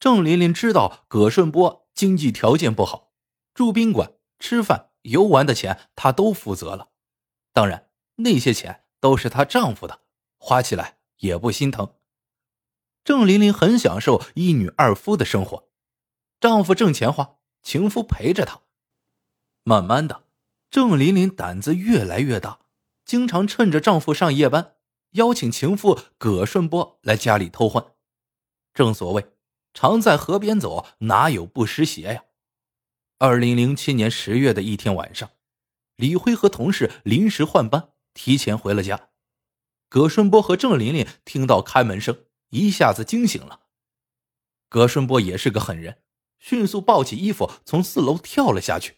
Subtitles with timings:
[0.00, 3.12] 郑琳琳知道葛顺波经济条件不好，
[3.52, 6.88] 住宾馆、吃饭、游玩的钱她都负责了。
[7.52, 10.00] 当然，那些钱都是她丈夫的，
[10.38, 11.96] 花起来也不心疼。
[13.04, 15.68] 郑琳琳很享受一女二夫的生活，
[16.40, 18.62] 丈夫挣钱花，情夫陪着她。
[19.64, 20.24] 慢慢的，
[20.70, 22.60] 郑琳琳胆子越来越大，
[23.04, 24.76] 经常趁着丈夫上夜班，
[25.10, 27.84] 邀请情妇葛顺波来家里偷欢。
[28.72, 29.26] 正所谓，
[29.72, 32.24] 常在河边走，哪有不湿鞋呀？
[33.18, 35.30] 二零零七年十月的一天晚上，
[35.96, 39.10] 李辉和同事临时换班，提前回了家。
[39.88, 42.24] 葛顺波和郑琳琳听到开门声。
[42.50, 43.60] 一下子惊醒了，
[44.68, 46.02] 葛顺波也是个狠人，
[46.40, 48.96] 迅速抱起衣服从四楼跳了下去。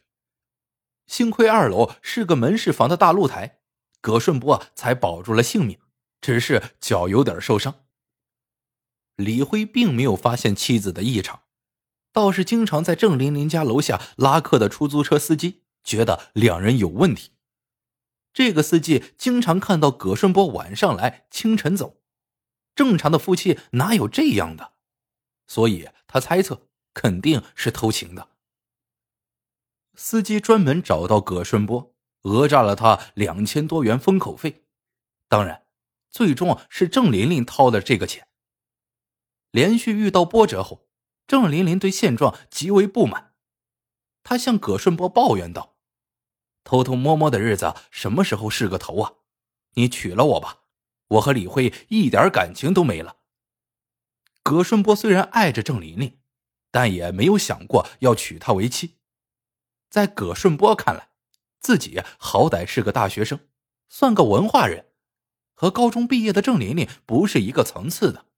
[1.07, 3.61] 幸亏二楼是个门市房的大露台，
[4.01, 5.79] 葛顺波才保住了性命，
[6.23, 7.82] 只是脚有点受伤。
[9.25, 11.43] 李辉并没有发现妻子的异常，
[12.13, 17.31] 倒是经常在郑琳琳家楼下拉客的出租车司机觉得两人有问题。
[18.33, 21.99] 这个司机经常看到葛顺波晚上来，清晨走。
[22.75, 24.73] 正常的夫妻哪有这样的？
[25.47, 28.29] 所以他猜测肯定是偷情的。
[29.95, 34.65] 司机专门找到葛顺波，讹诈了他两千多元封口费。
[35.29, 35.67] 当然，
[36.11, 38.27] 最终是郑琳琳掏的这个钱。
[39.53, 40.89] 连续遇到波折后，
[41.29, 43.35] 郑琳琳对现状极为不满，
[44.25, 45.77] 她向葛顺波抱怨道
[46.65, 49.13] ：“偷偷摸摸的日子什么时候是个头啊？
[49.75, 50.59] 你娶了我吧。”
[51.13, 53.19] 我和李慧一点感情都没了。
[54.43, 56.21] 葛顺波虽然爱着郑琳琳，
[56.71, 58.97] 但也没有想过要娶她为妻。
[59.91, 61.11] 在葛顺波看来，
[61.61, 63.41] 自己好歹是个大学生，
[63.91, 64.87] 算个文化人，
[65.53, 68.32] 和高中毕业的郑琳琳不是一个层次的。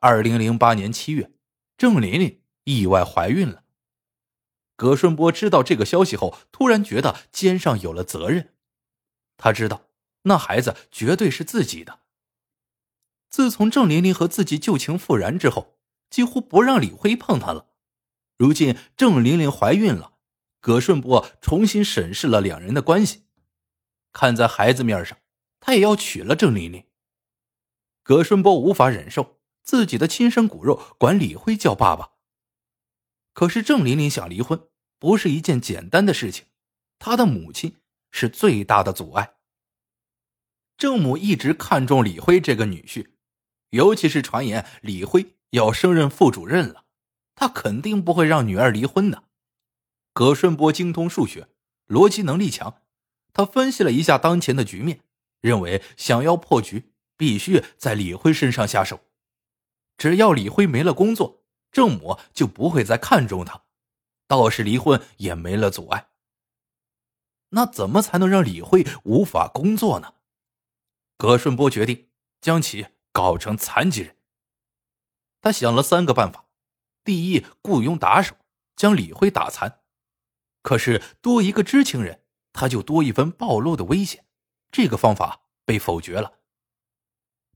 [0.00, 1.30] 二零零八年七月，
[1.76, 3.64] 郑琳琳意外怀孕了。
[4.76, 8.54] 葛顺波知道这个消息后，突然觉得肩上有了责任。
[9.36, 9.86] 他知道。
[10.24, 12.00] 那孩子绝对是自己的。
[13.30, 15.78] 自从郑琳琳和自己旧情复燃之后，
[16.10, 17.70] 几乎不让李辉碰她了。
[18.36, 20.18] 如今郑琳琳怀孕了，
[20.60, 23.22] 葛顺波重新审视了两人的关系，
[24.12, 25.16] 看在孩子面上，
[25.58, 26.84] 他也要娶了郑琳琳。
[28.02, 29.39] 葛顺波无法忍受
[29.70, 32.14] 自己的亲生骨肉管李辉叫爸爸。
[33.32, 34.66] 可是郑琳琳想离婚
[34.98, 36.46] 不是一件简单的事情，
[36.98, 37.76] 她的母亲
[38.10, 39.34] 是最大的阻碍。
[40.76, 43.10] 郑母一直看重李辉这个女婿，
[43.68, 46.86] 尤其是传言李辉要升任副主任了，
[47.36, 49.22] 他肯定不会让女儿离婚的。
[50.12, 51.46] 葛顺波精通数学，
[51.86, 52.82] 逻辑能力强，
[53.32, 55.02] 他分析了一下当前的局面，
[55.40, 59.02] 认为想要破局，必须在李辉身上下手。
[60.00, 63.64] 只要李辉没了工作，郑母就不会再看重他，
[64.26, 66.08] 到时离婚也没了阻碍。
[67.50, 70.14] 那怎么才能让李辉无法工作呢？
[71.18, 72.08] 葛顺波决定
[72.40, 74.16] 将其搞成残疾人。
[75.42, 76.46] 他想了三个办法：
[77.04, 78.34] 第一，雇佣打手
[78.74, 79.82] 将李辉打残；
[80.62, 82.24] 可是多一个知情人，
[82.54, 84.24] 他就多一分暴露的危险，
[84.72, 86.38] 这个方法被否决了。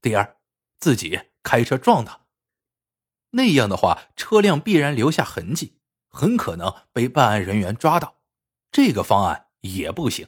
[0.03, 0.37] 第二，
[0.79, 2.24] 自己开车撞他，
[3.35, 5.75] 那样的话车辆必然留下痕迹，
[6.09, 8.17] 很可能被办案人员抓到，
[8.73, 10.27] 这个方案也不行。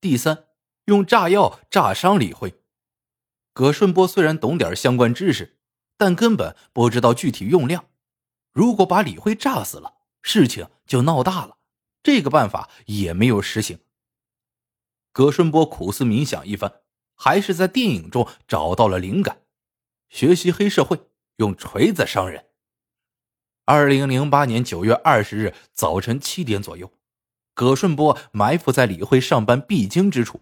[0.00, 0.48] 第三。
[0.86, 2.60] 用炸药炸伤李辉。
[3.52, 5.60] 葛顺波虽然懂点相关知识，
[5.96, 7.84] 但根本不知道具体用量。
[8.50, 11.58] 如果把李辉炸死了，事情就闹大了。
[12.02, 13.78] 这个办法也没有实行。
[15.12, 16.80] 葛顺波苦思冥想一番，
[17.14, 19.42] 还是在电影中找到了灵感，
[20.08, 20.98] 学习黑社会，
[21.36, 22.46] 用锤子伤人。
[23.64, 26.92] 二零零八年九月二十日早晨七点左右，
[27.54, 30.40] 葛顺波埋伏在李辉上班必经之处。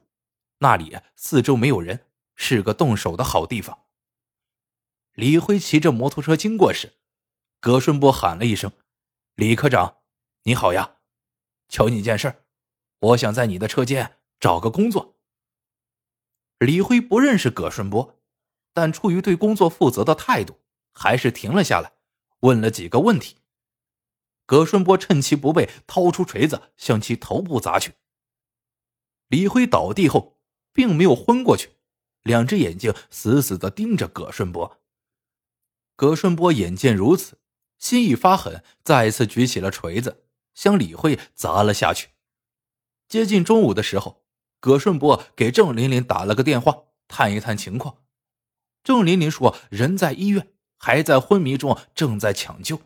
[0.58, 3.84] 那里四周没有人，是个动手的好地方。
[5.14, 6.94] 李辉骑着摩托车经过时，
[7.60, 8.72] 葛顺波喊了一声
[9.36, 9.98] ：“李科长，
[10.44, 10.96] 你好呀，
[11.68, 12.44] 求你件事
[13.00, 15.16] 我想在你的车间找个工作。”
[16.58, 18.18] 李辉不认识葛顺波，
[18.72, 20.60] 但出于对工作负责的态度，
[21.00, 21.92] 还是停了下来，
[22.40, 23.36] 问了几个问题。
[24.44, 27.94] 葛顺波趁其不备，掏出锤子向其头部砸去。
[29.28, 30.36] 李辉倒地后。
[30.72, 31.72] 并没有昏过去，
[32.22, 34.80] 两只眼睛死死的盯着葛顺波。
[35.96, 37.38] 葛顺波眼见如此，
[37.76, 40.22] 心一发狠，再次举起了锤子，
[40.54, 42.10] 向李辉砸了下去。
[43.08, 44.24] 接近中午的时候，
[44.60, 48.04] 葛顺波给郑琳琳打了个电话，探一探情况。
[48.84, 50.52] 郑琳琳说人在医院，
[50.82, 52.80] 还在昏迷中，正在抢救。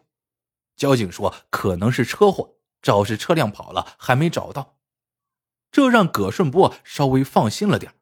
[0.74, 4.78] 交警说可能是车祸，肇事车辆跑了，还没找到。
[5.70, 7.94] 这让葛顺波稍微放心了点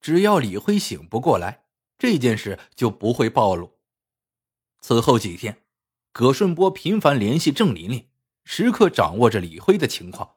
[0.00, 1.66] 只要李辉醒不过来，
[1.96, 3.78] 这件事就不会暴露。
[4.80, 5.62] 此后几天，
[6.12, 8.08] 葛顺波频繁联系郑琳琳，
[8.44, 10.36] 时刻掌握着李辉的情况。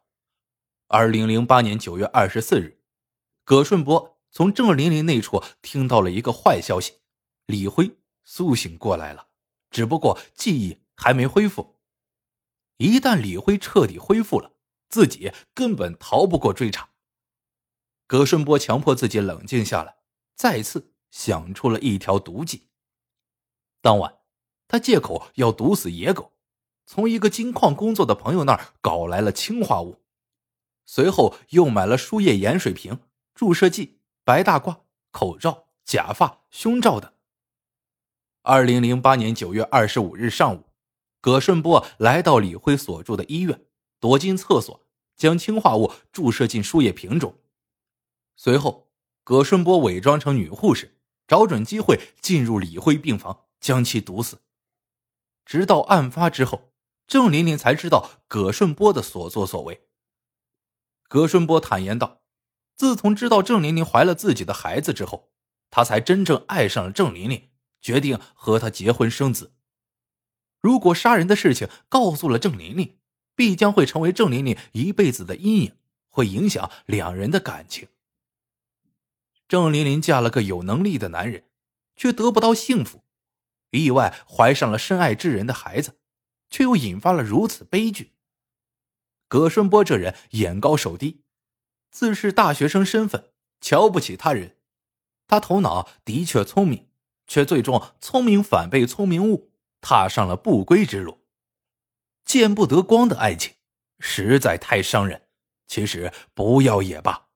[0.88, 2.80] 二零零八年九月二十四日，
[3.44, 7.00] 葛顺波从郑琳琳那处听到了一个坏消息：
[7.48, 7.98] 李辉。
[8.34, 9.28] 苏醒过来了，
[9.72, 11.82] 只不过记忆还没恢复。
[12.78, 14.54] 一旦李辉彻底恢复了，
[14.88, 16.92] 自己根本逃不过追查。
[18.08, 19.98] 葛顺波强迫自己冷静下来，
[20.34, 22.70] 再次想出了一条毒计。
[23.82, 24.20] 当晚，
[24.70, 26.32] 他借口要毒死野狗，
[26.86, 30.02] 从一个金矿工作的朋友那儿搞来了氰化物，
[30.86, 32.98] 随后又买了输液盐水瓶、
[33.36, 37.12] 注射剂、白大褂、口罩、假发、胸罩等。
[38.44, 40.66] 二零零八年九月二十五日上午，
[41.22, 43.66] 葛顺波来到李辉所住的医院，
[44.00, 44.84] 躲进厕所，
[45.16, 47.38] 将氰化物注射进输液瓶中。
[48.36, 48.90] 随后，
[49.24, 50.98] 葛顺波伪装成女护士，
[51.28, 54.42] 找准机会进入李辉病房，将其毒死。
[55.46, 56.72] 直到案发之后，
[57.06, 59.88] 郑琳琳才知道葛顺波的所作所为。
[61.08, 62.22] 葛顺波坦言道
[62.76, 65.30] ：“自从知道郑琳琳怀了自己的孩子之后，
[65.70, 67.50] 他才真正爱上了郑琳琳。”
[67.82, 69.54] 决定和他结婚生子。
[70.62, 73.00] 如果杀人的事情告诉了郑琳琳，
[73.36, 75.76] 必将会成为郑琳琳一辈子的阴影，
[76.10, 77.88] 会影响两人的感情。
[79.48, 81.46] 郑琳琳嫁了个有能力的男人，
[81.96, 83.04] 却得不到幸福，
[83.72, 85.98] 意外怀上了深爱之人的孩子，
[86.50, 88.14] 却又引发了如此悲剧。
[89.28, 91.24] 葛顺波这人眼高手低，
[91.90, 94.58] 自恃大学生身份，瞧不起他人。
[95.26, 96.91] 他头脑的确聪明。
[97.32, 101.22] 却最终聪明反被聪明误，踏上了不归之路。
[102.26, 103.54] 见不得光的爱情，
[104.00, 105.22] 实在太伤人。
[105.66, 107.30] 其实不要也罢。